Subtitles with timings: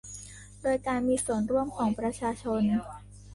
[0.61, 2.61] โดยการมีส่วนร่วมของประชาชน